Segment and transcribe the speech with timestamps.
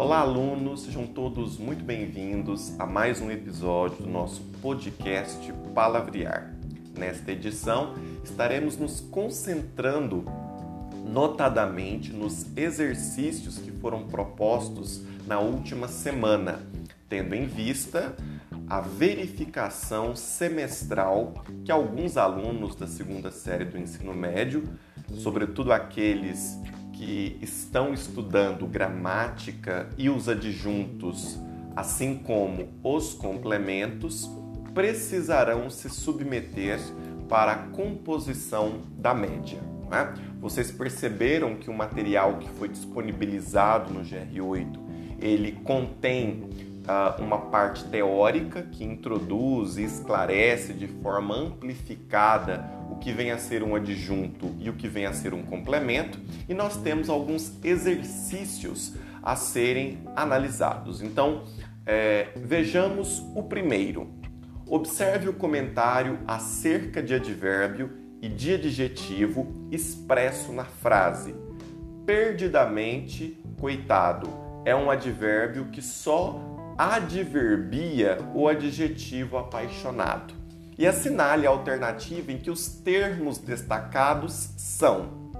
[0.00, 6.54] Olá, alunos, sejam todos muito bem-vindos a mais um episódio do nosso podcast Palavrear.
[6.96, 7.92] Nesta edição,
[8.24, 10.24] estaremos nos concentrando
[11.04, 16.62] notadamente nos exercícios que foram propostos na última semana,
[17.06, 18.16] tendo em vista
[18.70, 24.64] a verificação semestral que alguns alunos da segunda série do ensino médio,
[25.18, 26.58] sobretudo aqueles
[27.00, 31.38] que estão estudando gramática e os adjuntos,
[31.74, 34.30] assim como os complementos,
[34.74, 36.78] precisarão se submeter
[37.26, 39.58] para a composição da média.
[39.90, 40.12] É?
[40.38, 44.78] Vocês perceberam que o material que foi disponibilizado no GR8
[45.18, 46.50] ele contém
[46.84, 53.62] uh, uma parte teórica que introduz e esclarece de forma amplificada que vem a ser
[53.62, 56.18] um adjunto e o que vem a ser um complemento,
[56.48, 61.02] e nós temos alguns exercícios a serem analisados.
[61.02, 61.44] Então,
[61.86, 64.12] é, vejamos o primeiro.
[64.66, 67.90] Observe o comentário acerca de advérbio
[68.22, 71.34] e de adjetivo expresso na frase.
[72.06, 74.28] Perdidamente, coitado,
[74.64, 80.39] é um advérbio que só adverbia o adjetivo apaixonado
[80.80, 85.30] e assinale a alternativa em que os termos destacados são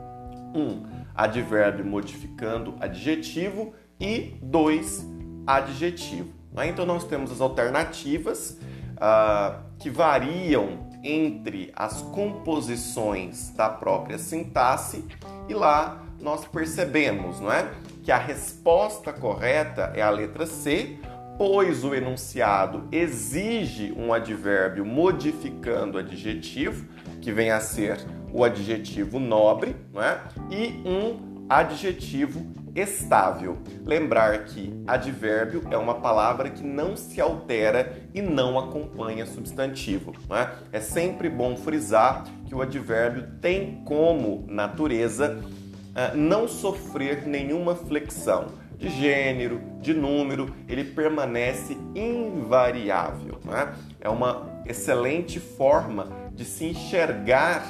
[0.54, 0.60] 1.
[0.60, 5.06] Um, advérbio modificando adjetivo e 2.
[5.46, 6.28] Adjetivo.
[6.52, 6.68] Né?
[6.68, 8.58] Então nós temos as alternativas
[8.96, 15.02] uh, que variam entre as composições da própria sintaxe
[15.48, 17.70] e lá nós percebemos, não é,
[18.02, 20.98] que a resposta correta é a letra C,
[21.40, 26.84] pois o enunciado exige um advérbio modificando o adjetivo,
[27.18, 27.96] que vem a ser
[28.30, 30.18] o adjetivo nobre, é?
[30.54, 32.44] e um adjetivo
[32.76, 33.56] estável.
[33.86, 40.12] Lembrar que advérbio é uma palavra que não se altera e não acompanha substantivo.
[40.30, 40.76] É?
[40.76, 48.59] é sempre bom frisar que o advérbio tem como natureza uh, não sofrer nenhuma flexão
[48.80, 53.38] de gênero, de número, ele permanece invariável.
[53.44, 53.74] Né?
[54.00, 57.62] É uma excelente forma de se enxergar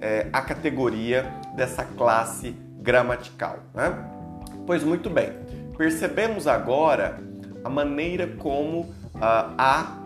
[0.00, 2.50] é, a categoria dessa classe
[2.80, 3.60] gramatical.
[3.72, 3.96] Né?
[4.66, 5.32] Pois muito bem,
[5.78, 7.20] percebemos agora
[7.62, 9.98] a maneira como uh, há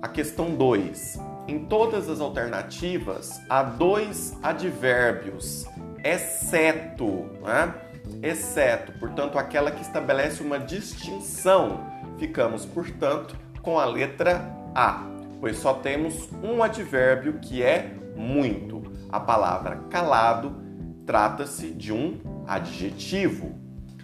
[0.00, 1.20] a questão 2.
[1.46, 5.66] Em todas as alternativas, há dois advérbios,
[6.04, 7.26] exceto.
[7.42, 7.74] Né?
[8.22, 11.86] Exceto, portanto, aquela que estabelece uma distinção.
[12.18, 15.04] Ficamos, portanto, com a letra A,
[15.40, 18.82] pois só temos um advérbio que é muito.
[19.10, 20.56] A palavra calado
[21.04, 23.58] trata-se de um adjetivo.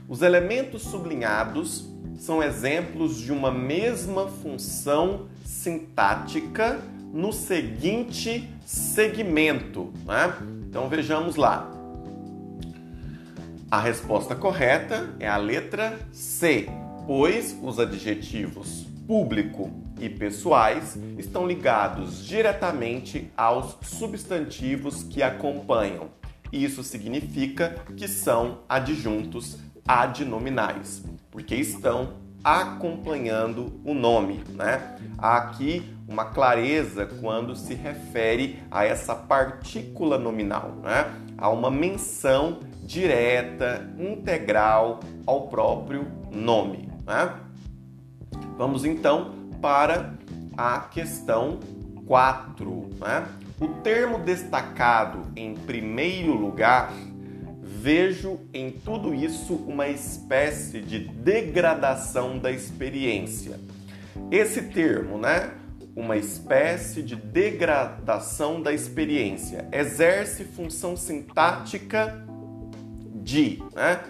[0.09, 1.89] Os elementos sublinhados
[2.19, 6.81] são exemplos de uma mesma função sintática
[7.13, 9.93] no seguinte segmento.
[10.05, 10.35] Né?
[10.69, 11.78] Então vejamos lá.
[13.71, 16.71] A resposta correta é a letra C,
[17.06, 19.71] pois os adjetivos público
[20.01, 26.09] e pessoais estão ligados diretamente aos substantivos que acompanham.
[26.51, 34.97] Isso significa que são adjuntos adnominais, porque estão acompanhando o nome, né?
[35.19, 41.12] Há aqui uma clareza quando se refere a essa partícula nominal, né?
[41.37, 46.89] Há uma menção direta, integral ao próprio nome.
[47.06, 47.34] Né?
[48.56, 50.15] Vamos então para
[50.56, 51.61] a questão
[52.06, 52.91] 4.
[53.00, 53.27] Né?
[53.61, 56.93] O termo destacado em primeiro lugar,
[57.61, 63.59] vejo em tudo isso uma espécie de degradação da experiência.
[64.31, 65.53] Esse termo, né?
[65.94, 72.25] Uma espécie de degradação da experiência exerce função sintática
[73.29, 74.01] de, né?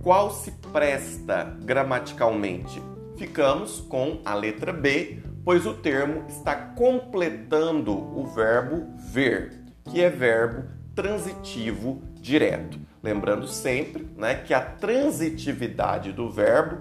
[0.00, 2.80] Qual se presta gramaticalmente?
[3.16, 9.60] Ficamos com a letra B, pois o termo está completando o verbo ver,
[9.90, 12.78] que é verbo transitivo direto.
[13.02, 16.78] Lembrando sempre né, que a transitividade do verbo,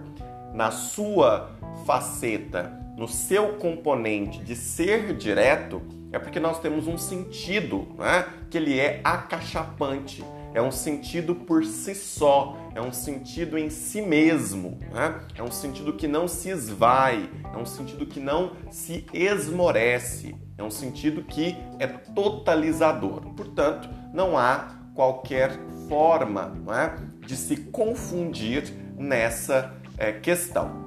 [0.54, 1.52] na sua
[1.88, 5.82] faceta, no seu componente de ser direto,
[6.14, 10.24] é porque nós temos um sentido né, que ele é acachapante
[10.54, 15.20] é um sentido por si só, é um sentido em si mesmo, né?
[15.36, 20.64] é um sentido que não se esvai, é um sentido que não se esmorece, é
[20.64, 23.34] um sentido que é totalizador.
[23.34, 25.58] Portanto, não há qualquer
[25.90, 27.26] forma é?
[27.26, 30.84] de se confundir nessa é, questão.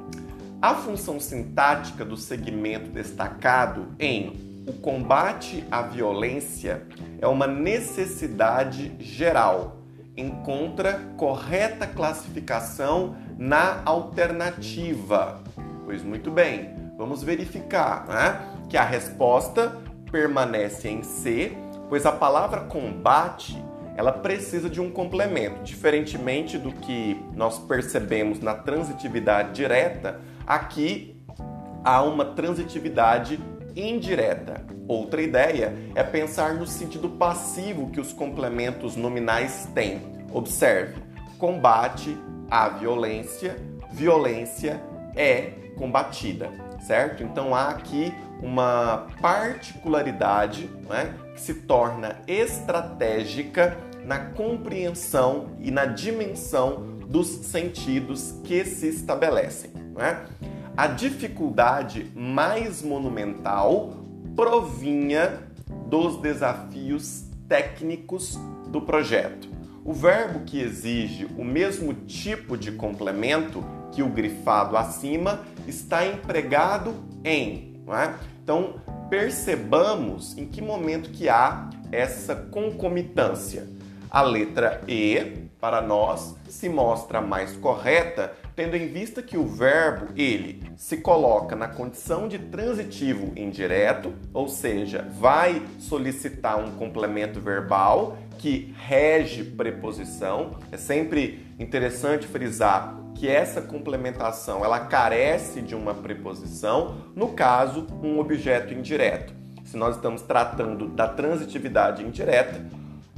[0.62, 6.82] A função sintática do segmento destacado em o combate à violência
[7.20, 9.76] é uma necessidade geral.
[10.16, 15.40] Encontra correta classificação na alternativa.
[15.84, 19.76] Pois muito bem, vamos verificar né, que a resposta
[20.10, 21.56] permanece em C,
[21.88, 23.62] pois a palavra combate
[23.96, 31.16] ela precisa de um complemento, diferentemente do que nós percebemos na transitividade direta, aqui
[31.82, 33.40] há uma transitividade
[33.76, 34.64] indireta.
[34.88, 40.00] Outra ideia é pensar no sentido passivo que os complementos nominais têm.
[40.32, 40.94] Observe:
[41.38, 42.16] combate
[42.50, 43.56] à violência,
[43.92, 44.80] violência
[45.14, 46.50] é combatida,
[46.86, 47.22] certo?
[47.22, 48.12] Então há aqui
[48.42, 58.64] uma particularidade né, que se torna estratégica na compreensão e na dimensão dos sentidos que
[58.64, 59.70] se estabelecem.
[59.94, 60.24] Né?
[60.76, 63.96] A dificuldade mais monumental
[64.36, 65.40] provinha
[65.88, 68.38] dos desafios técnicos
[68.68, 69.48] do projeto.
[69.82, 76.94] O verbo que exige o mesmo tipo de complemento que o grifado acima está empregado
[77.24, 77.80] em.
[77.88, 78.14] É?
[78.42, 78.74] Então,
[79.08, 83.66] percebamos em que momento que há essa concomitância.
[84.10, 90.08] A letra E, para nós, se mostra mais correta, tendo em vista que o verbo
[90.16, 98.16] ele se coloca na condição de transitivo indireto, ou seja, vai solicitar um complemento verbal
[98.38, 100.56] que rege preposição.
[100.72, 108.18] É sempre interessante frisar que essa complementação ela carece de uma preposição, no caso, um
[108.18, 109.34] objeto indireto.
[109.64, 112.64] Se nós estamos tratando da transitividade indireta,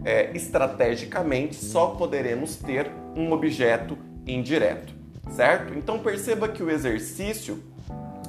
[0.04, 4.97] é, estrategicamente só poderemos ter um objeto indireto,
[5.30, 5.74] certo?
[5.76, 7.62] Então perceba que o exercício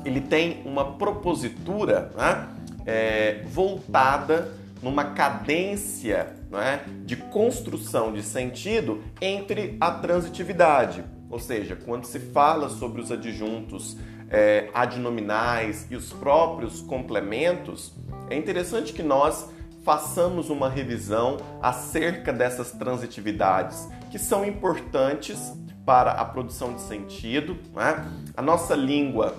[0.05, 2.47] ele tem uma propositura né,
[2.85, 12.05] é, voltada numa cadência né, de construção de sentido entre a transitividade, ou seja, quando
[12.05, 13.97] se fala sobre os adjuntos
[14.29, 17.93] é, adnominais e os próprios complementos,
[18.29, 19.49] é interessante que nós
[19.83, 25.53] façamos uma revisão acerca dessas transitividades que são importantes
[25.89, 27.57] para a produção de sentido.
[27.73, 28.05] Né?
[28.37, 29.33] A nossa língua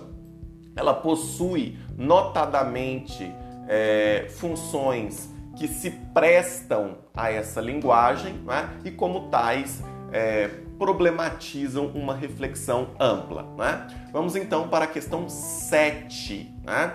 [0.74, 3.32] ela possui notadamente
[3.68, 8.68] é, funções que se prestam a essa linguagem né?
[8.84, 9.80] e, como tais,
[10.10, 13.46] é, problematizam uma reflexão ampla.
[13.56, 13.86] Né?
[14.12, 16.52] Vamos então para a questão 7.
[16.64, 16.94] Né?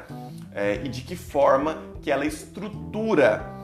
[0.54, 3.56] É, e de que forma que ela estrutura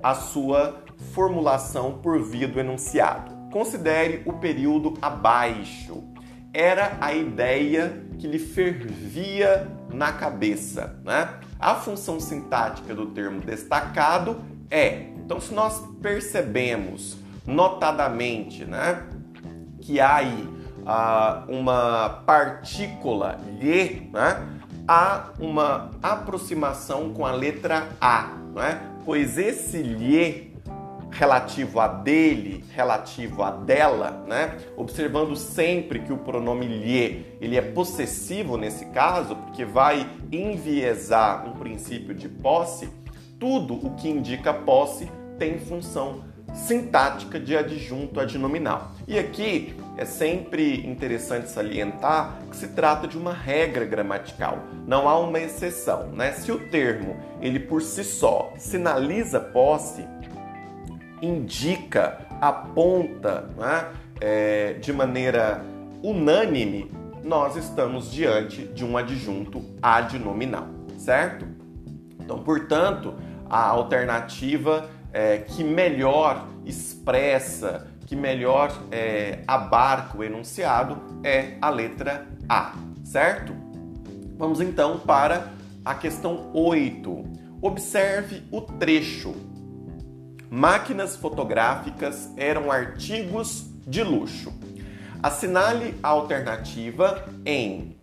[0.00, 3.37] a sua formulação por via do enunciado.
[3.50, 6.04] Considere o período abaixo.
[6.52, 10.98] Era a ideia que lhe fervia na cabeça.
[11.04, 11.28] Né?
[11.58, 14.40] A função sintática do termo destacado
[14.70, 15.08] é.
[15.16, 19.02] Então, se nós percebemos notadamente né,
[19.80, 20.48] que há aí
[20.82, 24.46] uh, uma partícula lhe, né,
[24.86, 28.80] há uma aproximação com a letra A, né?
[29.04, 30.47] pois esse lhe
[31.10, 34.56] relativo a dele, relativo a dela, né?
[34.76, 41.52] Observando sempre que o pronome lhe, ele é possessivo nesse caso, porque vai enviesar um
[41.52, 42.88] princípio de posse,
[43.38, 46.24] tudo o que indica posse tem função
[46.54, 48.92] sintática de adjunto adnominal.
[49.06, 55.18] E aqui é sempre interessante salientar que se trata de uma regra gramatical, não há
[55.18, 56.32] uma exceção, né?
[56.32, 60.04] Se o termo ele por si só sinaliza posse,
[61.22, 63.88] indica, aponta, né?
[64.20, 65.64] é, de maneira
[66.02, 66.90] unânime,
[67.22, 71.46] nós estamos diante de um adjunto adnominal, certo?
[72.20, 73.14] Então, portanto,
[73.48, 82.26] a alternativa é, que melhor expressa, que melhor é, abarca o enunciado é a letra
[82.48, 83.54] A, certo?
[84.36, 85.52] Vamos então para
[85.84, 87.24] a questão 8.
[87.60, 89.34] Observe o trecho.
[90.50, 94.52] Máquinas fotográficas eram artigos de luxo.
[95.22, 97.96] Assinale a alternativa em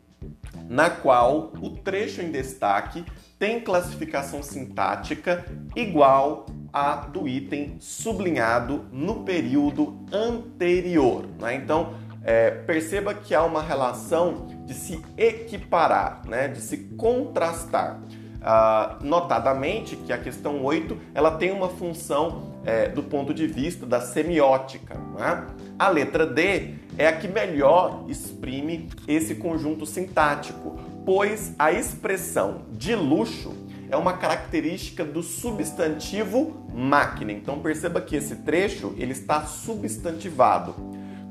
[0.69, 3.05] na qual o trecho em destaque
[3.37, 11.25] tem classificação sintática igual a do item sublinhado no período anterior.
[11.39, 11.55] Né?
[11.55, 16.47] Então, é, perceba que há uma relação de se equiparar, né?
[16.47, 18.01] de se contrastar.
[18.45, 23.87] Uh, notadamente que a questão 8 ela tem uma função é, do ponto de vista
[23.87, 24.95] da semiótica.
[25.17, 25.43] É?
[25.79, 32.95] A letra D é a que melhor exprime esse conjunto sintático, pois a expressão de
[32.95, 33.51] luxo
[33.89, 37.31] é uma característica do substantivo máquina.
[37.31, 40.75] Então perceba que esse trecho ele está substantivado.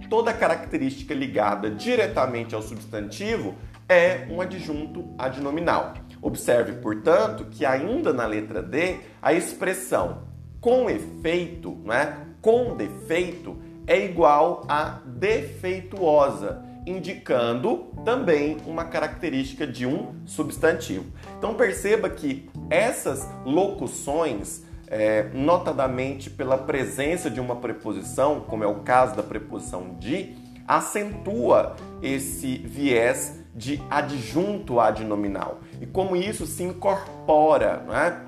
[0.08, 3.54] Toda característica ligada diretamente ao substantivo
[3.88, 5.94] é um adjunto adnominal.
[6.24, 10.22] Observe, portanto, que ainda na letra D, a expressão
[10.58, 20.14] com efeito, né, com defeito, é igual a defeituosa, indicando também uma característica de um
[20.24, 21.04] substantivo.
[21.36, 28.76] Então perceba que essas locuções, é, notadamente pela presença de uma preposição, como é o
[28.76, 30.34] caso da preposição de,
[30.66, 35.60] acentua esse viés de adjunto adnominal.
[35.80, 38.20] E como isso se incorpora, né?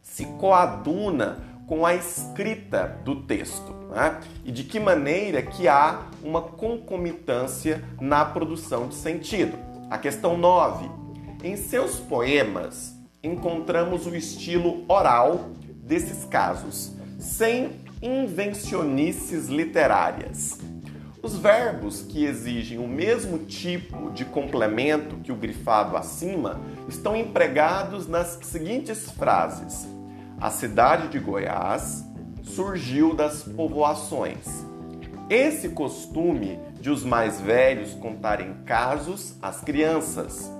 [0.00, 3.72] se coaduna com a escrita do texto.
[3.90, 4.20] Né?
[4.44, 9.58] E de que maneira que há uma concomitância na produção de sentido.
[9.90, 10.88] A questão 9.
[11.42, 15.50] Em seus poemas, encontramos o estilo oral
[15.82, 20.58] desses casos, sem invencionices literárias.
[21.22, 26.58] Os verbos que exigem o mesmo tipo de complemento que o grifado acima
[26.88, 29.86] estão empregados nas seguintes frases:
[30.40, 32.02] A cidade de Goiás
[32.42, 34.64] surgiu das povoações.
[35.28, 40.50] Esse costume de os mais velhos contarem casos às crianças,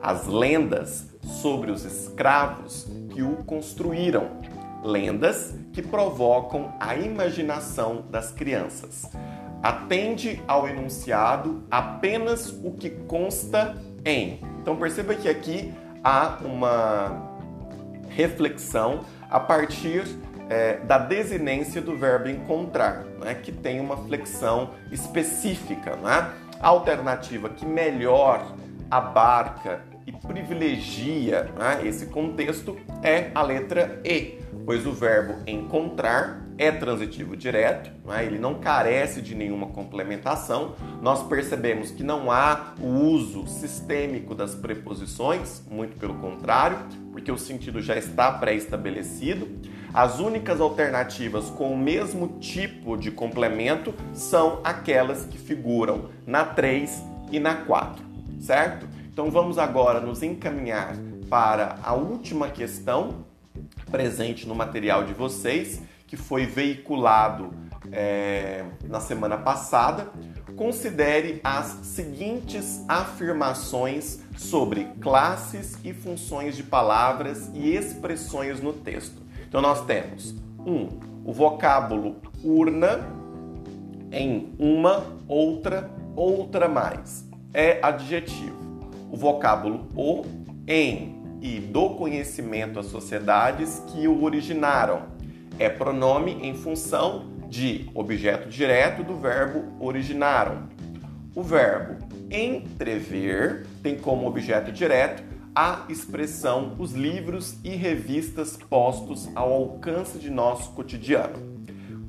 [0.00, 4.38] as lendas sobre os escravos que o construíram,
[4.84, 9.10] lendas que provocam a imaginação das crianças
[9.66, 14.38] atende ao enunciado apenas o que consta em.
[14.60, 17.36] Então perceba que aqui há uma
[18.08, 20.04] reflexão a partir
[20.48, 25.96] é, da desinência do verbo encontrar, né, que tem uma flexão específica.
[25.96, 26.30] Né?
[26.60, 28.46] A alternativa que melhor
[28.88, 36.70] abarca e privilegia né, esse contexto é a letra E, pois o verbo encontrar é
[36.70, 38.24] transitivo direto, né?
[38.24, 40.74] ele não carece de nenhuma complementação.
[41.02, 46.78] Nós percebemos que não há o uso sistêmico das preposições, muito pelo contrário,
[47.12, 49.48] porque o sentido já está pré-estabelecido.
[49.92, 57.02] As únicas alternativas com o mesmo tipo de complemento são aquelas que figuram na 3
[57.30, 58.04] e na 4,
[58.40, 58.86] certo?
[59.12, 60.94] Então vamos agora nos encaminhar
[61.28, 63.24] para a última questão
[63.90, 67.50] presente no material de vocês que foi veiculado
[67.92, 70.10] é, na semana passada,
[70.56, 79.22] considere as seguintes afirmações sobre classes e funções de palavras e expressões no texto.
[79.48, 80.88] Então nós temos um,
[81.24, 83.00] o vocábulo urna
[84.12, 87.24] em uma, outra, outra mais.
[87.52, 88.56] É adjetivo.
[89.10, 90.24] O vocábulo o
[90.66, 95.15] em e do conhecimento às sociedades que o originaram
[95.58, 100.68] é pronome em função de objeto direto do verbo originaram.
[101.34, 101.96] O verbo
[102.30, 105.22] entrever tem como objeto direto
[105.54, 111.56] a expressão os livros e revistas postos ao alcance de nosso cotidiano.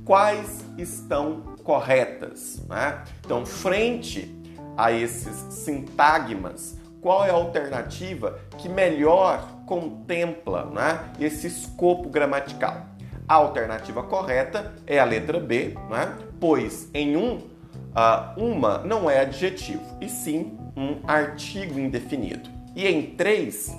[0.03, 2.61] Quais estão corretas?
[2.67, 3.03] Né?
[3.19, 4.33] Então, frente
[4.75, 12.96] a esses sintagmas, qual é a alternativa que melhor contempla né, esse escopo gramatical?
[13.27, 16.17] A alternativa correta é a letra B, né?
[16.39, 22.49] pois em um, uh, uma não é adjetivo, e sim um artigo indefinido.
[22.73, 23.75] E em três,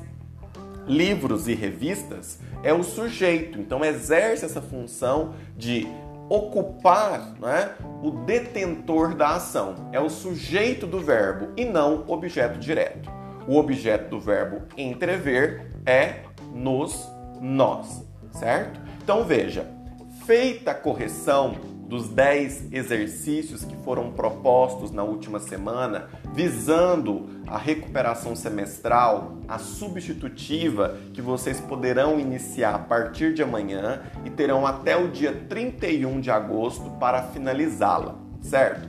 [0.87, 5.87] livros e revistas é o sujeito, então exerce essa função de
[6.29, 9.89] ocupar né, o detentor da ação.
[9.93, 13.11] É o sujeito do verbo e não objeto direto.
[13.47, 16.21] O objeto do verbo entrever é
[16.53, 17.09] nos,
[17.41, 18.81] nós, certo?
[19.03, 19.67] Então veja,
[20.27, 21.57] feita a correção
[21.89, 30.99] dos 10 exercícios que foram propostos na última semana, visando a recuperação semestral, a substitutiva
[31.15, 36.31] que vocês poderão iniciar a partir de amanhã e terão até o dia 31 de
[36.31, 38.87] agosto para finalizá-la, certo?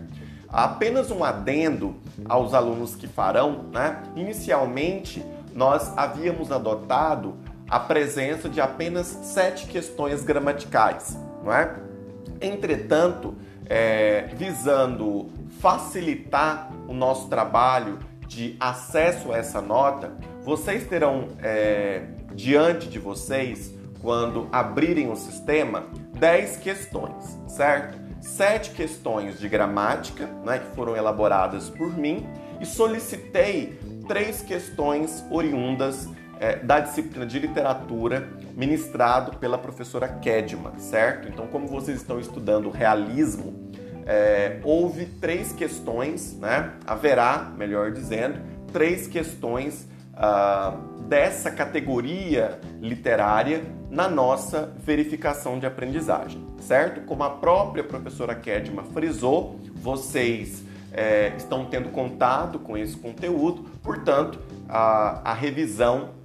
[0.49, 4.03] Apenas um adendo aos alunos que farão, né?
[4.17, 7.37] Inicialmente, nós havíamos adotado
[7.69, 11.75] a presença de apenas sete questões gramaticais, não é?
[12.41, 13.35] Entretanto,
[13.65, 22.87] é, visando facilitar o nosso trabalho de acesso a essa nota, vocês terão é, diante
[22.87, 25.85] de vocês, quando abrirem o sistema,
[26.17, 27.99] 10 questões, certo?
[28.21, 32.27] Sete questões de gramática, né, que foram elaboradas por mim,
[32.59, 36.07] e solicitei três questões oriundas
[36.39, 41.27] é, da disciplina de literatura ministrado pela professora Kedma, certo?
[41.27, 43.69] Então, como vocês estão estudando realismo,
[44.05, 46.73] é, houve três questões, né?
[46.87, 48.39] Haverá, melhor dizendo,
[48.71, 57.01] três questões uh, dessa categoria literária na nossa verificação de aprendizagem, certo?
[57.01, 64.39] Como a própria professora Kedma frisou, vocês é, estão tendo contato com esse conteúdo, portanto,
[64.67, 66.18] a, a revisão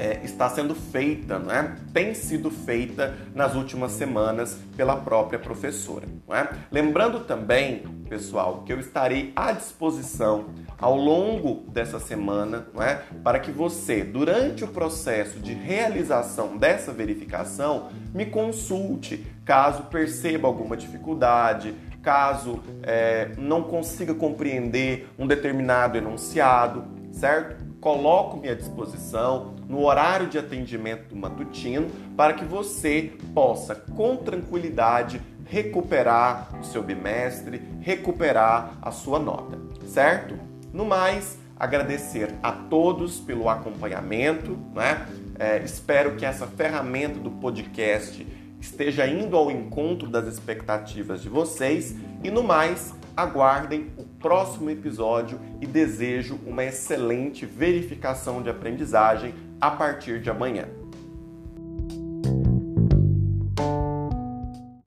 [0.00, 1.76] é, está sendo feita, né?
[1.92, 6.06] tem sido feita nas últimas semanas pela própria professora.
[6.30, 6.48] É?
[6.72, 10.46] Lembrando também, pessoal, que eu estarei à disposição
[10.78, 13.00] ao longo dessa semana é?
[13.22, 20.78] para que você, durante o processo de realização dessa verificação, me consulte caso perceba alguma
[20.78, 27.59] dificuldade, caso é, não consiga compreender um determinado enunciado, certo?
[27.80, 36.50] Coloco-me à disposição no horário de atendimento matutino para que você possa, com tranquilidade, recuperar
[36.60, 40.38] o seu bimestre, recuperar a sua nota, certo?
[40.72, 45.06] No mais, agradecer a todos pelo acompanhamento, né?
[45.38, 48.26] É, espero que essa ferramenta do podcast
[48.60, 55.38] esteja indo ao encontro das expectativas de vocês e no mais, aguardem o próximo episódio
[55.60, 60.79] e desejo uma excelente verificação de aprendizagem a partir de amanhã.